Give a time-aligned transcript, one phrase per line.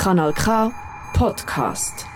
[0.00, 0.72] Kanal K
[1.12, 2.06] Podcast.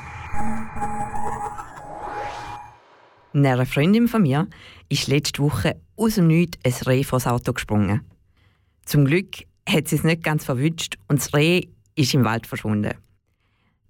[3.35, 4.49] Eine Freundin von mir
[4.89, 8.01] ist letzte Woche aus dem Nichts ein Reh vor das Auto gesprungen.
[8.87, 12.95] Zum Glück hat sie es nicht ganz verwünscht und das Reh ist im Wald verschwunden.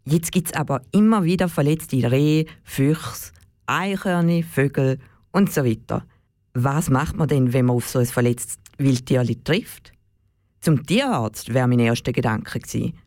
[0.05, 3.31] Jetzt gibt es aber immer wieder verletzte Rehe, Füchse,
[3.67, 4.99] Eichhörnchen, Vögel
[5.31, 6.05] und so weiter.
[6.53, 9.93] Was macht man denn, wenn man auf so ein verletztes Wildtier trifft?
[10.61, 12.99] Zum Tierarzt wäre mein erster Gedanke gewesen.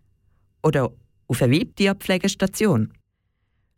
[0.67, 0.91] Oder
[1.27, 2.91] auf eine Wildtierpflegestation.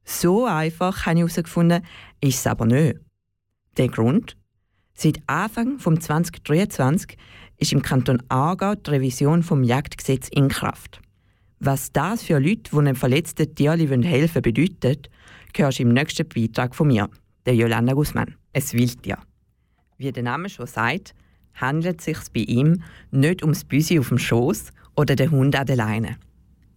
[0.04, 1.86] So einfach habe ich herausgefunden,
[2.20, 2.96] ist es aber nicht.
[3.78, 4.36] Der Grund?
[4.96, 7.16] Seit Anfang vom 2023
[7.58, 11.00] ist im Kanton Aargau die Revision vom Jagdgesetz in Kraft.
[11.60, 15.12] Was das für Leute, die einem verletzten Tier helfen bedeutet,
[15.56, 17.08] hörst du im nächsten Beitrag von mir,
[17.46, 19.20] der Jolanda Guzman, ein Wildtier.
[19.98, 21.14] Wie der Name schon sagt,
[21.54, 25.68] handelt es sich bei ihm nicht ums Büsi auf dem Schoß oder den Hund an
[25.68, 26.18] der Leine.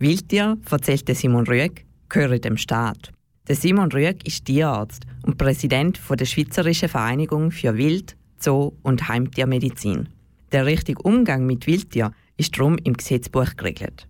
[0.03, 3.13] Wildtier, erzählt Simon Rüegg, gehören dem Staat.
[3.47, 10.09] Der Simon Rüegg ist Tierarzt und Präsident der Schweizerischen Vereinigung für Wild-, Zoo- und Heimtiermedizin.
[10.51, 14.09] Der richtige Umgang mit Wildtieren ist darum im Gesetzbuch geregelt.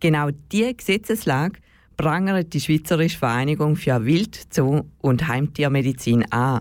[0.00, 1.60] Genau diese Gesetzeslage
[1.96, 6.60] prangert die Schweizerische Vereinigung für Wild-, Zoo- und Heimtiermedizin an.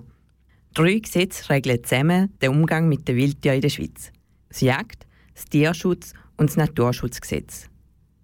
[0.73, 4.13] Drei Gesetze regeln zusammen den Umgang mit den Wildtieren in der Schweiz.
[4.47, 7.69] Das Jagd-, das Tierschutz- und das Naturschutzgesetz.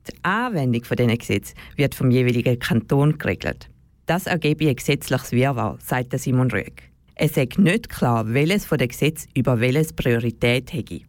[0.08, 3.70] Die Anwendung dieser Gesetze wird vom jeweiligen Kanton geregelt.
[4.06, 6.92] Das ergebe ein gesetzliches Wirrwarr, sagt Simon Rüegg.
[7.16, 11.02] Es ist nicht klar, welches von den Gesetzen über welches Priorität hätte.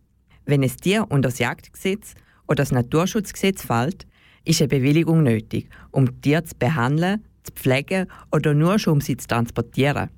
[0.44, 2.14] Wenn es Tier unter das Jagdgesetz
[2.46, 4.06] oder das Naturschutzgesetz fällt,
[4.44, 9.16] ist eine Bewilligung nötig, um Tiere zu behandeln, zu pflegen oder nur schon um sie
[9.16, 10.10] zu transportieren.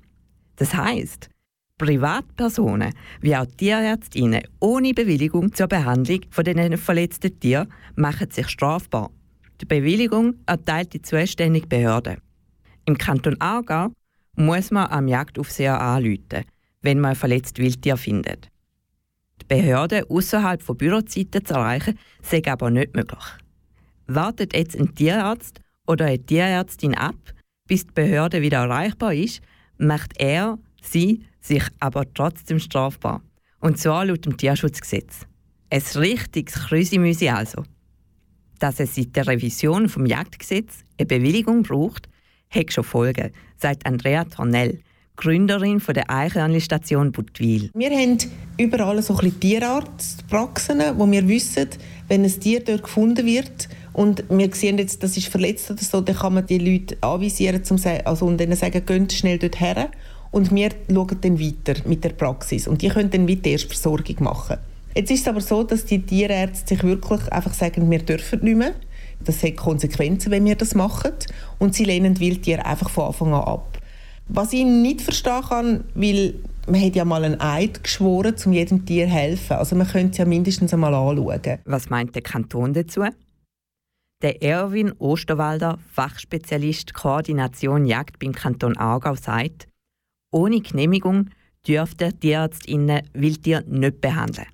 [0.57, 1.29] Das heißt,
[1.77, 9.11] Privatpersonen wie auch Tierärztinnen ohne Bewilligung zur Behandlung von den verletzten Tieren machen sich strafbar.
[9.59, 12.17] Die Bewilligung erteilt die zuständige Behörde.
[12.85, 13.91] Im Kanton Aargau
[14.35, 16.45] muss man am Jagdaufseher anrufen,
[16.81, 18.47] wenn man ein verletztes Wildtier findet.
[19.41, 23.23] Die Behörde außerhalb von Bürozeiten zu erreichen, sei aber nicht möglich.
[24.07, 27.15] Wartet jetzt ein Tierarzt oder eine Tierärztin ab,
[27.67, 29.41] bis die Behörde wieder erreichbar ist,
[29.77, 33.21] macht er, sie sich aber trotzdem strafbar.
[33.59, 35.25] Und zwar laut dem Tierschutzgesetz.
[35.69, 37.63] Ein richtiges Krüsimüsi also.
[38.59, 42.07] Dass es seit der Revision vom Jagdgesetz eine Bewilligung braucht,
[42.49, 44.79] hat schon Folgen, sagt Andrea Tornell,
[45.17, 47.69] Gründerin von der Eichhörnli-Station Budwil.
[47.73, 48.17] Wir haben
[48.57, 51.69] überall so ein Tierarztpraxen, wo wir wissen,
[52.07, 56.01] wenn ein Tier dort gefunden wird und wir sehen jetzt, das ist verletzt oder so,
[56.01, 59.89] dann kann man die Leute anvisieren zum, also, und denen sagen, geht schnell dort her
[60.35, 64.17] und wir schauen dann weiter mit der Praxis und die können dann weiter erst Versorgung
[64.19, 64.57] machen.
[64.93, 68.57] Jetzt ist es aber so, dass die Tierärzte sich wirklich einfach sagen, wir dürfen nicht
[68.57, 68.73] mehr.
[69.23, 71.13] Das hat Konsequenzen, wenn wir das machen.
[71.57, 73.79] Und sie lehnen Wildtiere einfach von Anfang an ab.
[74.27, 76.33] Was ich nicht verstehen kann, weil
[76.67, 79.53] man hat ja mal einen Eid geschworen, um jedem Tier zu helfen.
[79.53, 81.59] Also man könnte es ja mindestens einmal anschauen.
[81.63, 83.05] Was meint der Kanton dazu?
[84.21, 89.67] Der Erwin Osterwalder, Fachspezialist Koordination Jagd beim Kanton Aargau, sagt,
[90.35, 91.29] ohne Genehmigung
[91.65, 94.47] dürfte Tierärztinnen Wildtier nicht behandeln.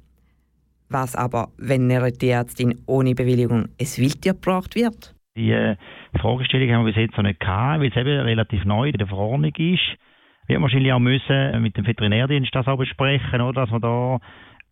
[0.89, 5.15] Was aber, wenn eine Tierärztin ohne Bewilligung ein Wildtier gebraucht wird?
[5.35, 5.75] Die äh,
[6.19, 9.07] Fragestellung haben wir bis jetzt noch nicht gehabt, weil es eben relativ neu in der
[9.07, 9.97] Verordnung ist.
[10.45, 14.19] Wir haben wahrscheinlich auch müssen mit dem Veterinärdienst das auch besprechen, oder, dass man da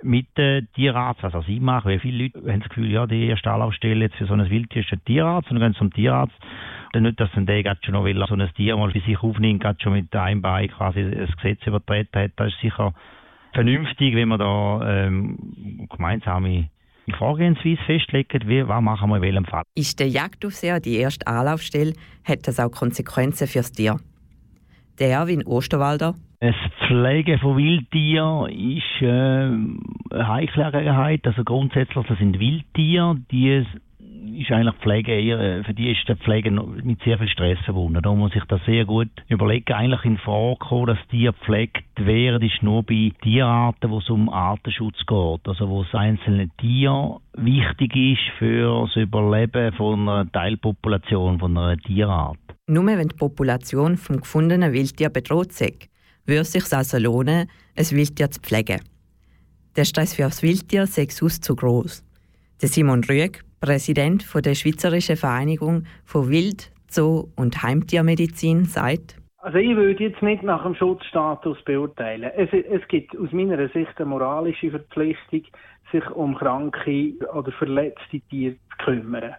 [0.04, 3.28] mit dem Tierarzt, was auch sie machen, weil viele Leute haben das Gefühl, ja, die
[3.28, 5.94] erste Anlaufstelle jetzt für so ein Wildtier ist der Tierarzt und dann gehen sie zum
[5.94, 6.36] Tierarzt.
[6.94, 9.22] Dann nicht, dass dann der gerade schon noch will, so ein Tier mal bei sich
[9.22, 12.32] aufnimmt, gerade schon mit einem Bein quasi das Gesetz übertreten hat.
[12.36, 12.94] Das ist sicher
[13.54, 16.70] vernünftig, wenn man da ähm, gemeinsame
[17.18, 19.64] Vorgehensweise festlegen, wie, was machen wir in welchem Fall.
[19.76, 23.98] Ist der Jagdaufseher die erste Anlaufstelle, hat das auch Konsequenzen fürs Tier.
[25.00, 26.16] Der Erwin Osterwalder.
[26.42, 26.56] Das
[26.88, 31.26] Pflegen von Wildtieren ist äh, eine heikle Angelegenheit.
[31.26, 33.66] Also grundsätzlich, das sind Wildtiere, die
[34.40, 38.02] ist eigentlich Pflege eher, für die ist die Pflege mit sehr viel Stress verbunden.
[38.02, 39.74] Da muss ich das sehr gut überlegen.
[39.74, 44.30] Eigentlich in Frage kommen, dass Tiere gepflegt werden, ist nur bei Tierarten, wo es um
[44.30, 45.48] Artenschutz geht.
[45.48, 51.78] Also wo das einzelne Tier wichtig ist für das Überleben von einer Teilpopulation, von einer
[51.78, 52.38] Tierart.
[52.68, 55.90] Nur wenn die Population vom gefundenen Wildtier bedroht ist,
[56.26, 58.80] würde es sich also lohnen, ein Wildtier zu pflegen.
[59.76, 62.04] Der Stress für das Wildtier sei sonst zu groß.
[62.62, 69.76] Der Simon Rüegg, Präsident der Schweizerischen Vereinigung von Wild-, Zoo- und Heimtiermedizin, sagt, also ich
[69.76, 72.30] würde jetzt nicht nach dem Schutzstatus beurteilen.
[72.36, 75.44] Es, es gibt aus meiner Sicht eine moralische Verpflichtung,
[75.92, 79.36] sich um kranke oder verletzte Tiere zu kümmern.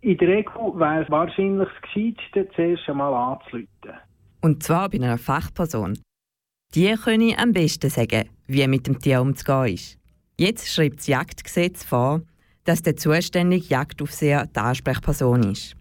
[0.00, 4.00] In der Regel wäre es wahrscheinlich das Gescheiteste, zuerst einmal anzuleiten.
[4.40, 5.98] Und zwar bei einer Fachperson.
[6.74, 9.98] Die können am besten sagen, wie mit dem Tier umzugehen ist.
[10.36, 12.22] Jetzt schreibt das Jagdgesetz vor,
[12.68, 15.74] dass der zuständige Jagdaufseher die Ansprechperson ist.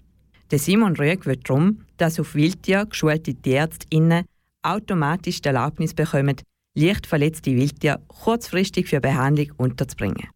[0.51, 4.23] Der Simon Rüeg will darum, dass auf Wildtier geschulte TierärztInnen
[4.61, 6.37] automatisch die Erlaubnis bekommen,
[6.75, 10.29] leicht verletzte Wildtiere kurzfristig für Behandlung unterzubringen.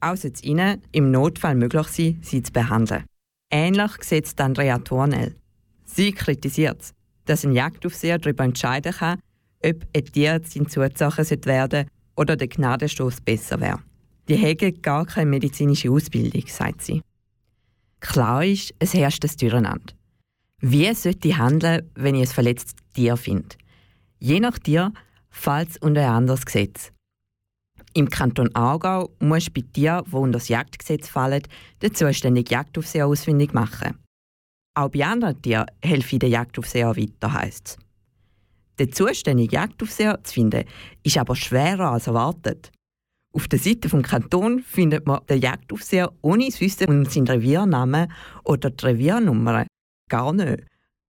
[0.00, 3.04] Auch soll es ihnen im Notfall möglich sein, sie zu behandeln.
[3.52, 5.36] Ähnlich sieht es Andrea Tornell.
[5.84, 6.92] Sie kritisiert es,
[7.26, 9.20] dass ein Jagdaufseher darüber entscheiden kann,
[9.64, 11.86] ob ein Tierärztin zugezogen werden
[12.16, 13.78] oder der Gnadenstoß besser wäre.
[14.28, 17.02] Die haben gar keine medizinische Ausbildung, sagt sie.
[18.00, 19.94] Klar ist, es herrscht ein Durcheinander.
[20.60, 23.56] Wie sollte ich handeln, wenn ich ein verletztes Tier finde?
[24.18, 24.92] Je nach Tier
[25.30, 26.92] fällt es unter ein anderes Gesetz.
[27.92, 31.42] Im Kanton Aargau muss bei Tieren, die unter das Jagdgesetz fallen,
[31.82, 33.98] der zuständige Jagdaufseher ausfindig machen.
[34.74, 37.78] Auch bei anderen Tieren helfe ich der Jagdaufseher weiter, heisst es.
[38.78, 40.64] Den zuständigen Jagdaufseher zu finden,
[41.02, 42.72] ist aber schwerer als erwartet.
[43.34, 48.12] Auf der Seite vom Kanton findet man den Jagdaufseher ohne Wissen um seinen Reviernamen
[48.44, 49.66] oder die Reviernummer.
[50.08, 50.62] Gar nicht.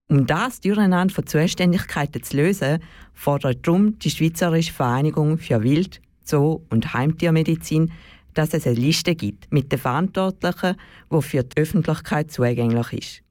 [0.08, 2.82] Um das Durcheinander von Zuständigkeiten zu lösen,
[3.12, 7.92] fordert darum die Schweizerische Vereinigung für Wild-, Zoo- und Heimtiermedizin,
[8.34, 10.76] dass es eine Liste gibt mit den Verantwortlichen,
[11.12, 13.22] die für die Öffentlichkeit zugänglich ist.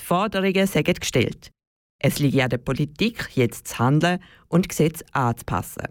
[0.00, 1.50] Die Forderungen sind gestellt.
[1.98, 5.84] Es liegt an der Politik, jetzt zu handeln und Gesetze anzupassen.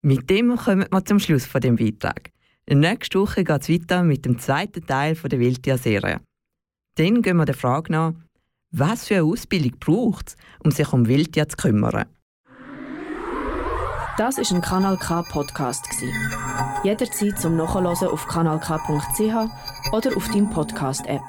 [0.00, 2.30] Mit dem kommen wir zum Schluss von dem Beitrag.
[2.70, 6.20] Nächste Woche geht es weiter mit dem zweiten Teil der Wildtierserie.
[6.94, 8.14] Dann gehen wir der Frage nach,
[8.70, 12.04] was für eine Ausbildung braucht es, um sich um Wildtiere zu kümmern.
[14.18, 15.88] Das ist ein Kanal K Podcast
[16.84, 21.22] Jederzeit zum Nachhören auf kanalk.ch oder auf deinem Podcast App.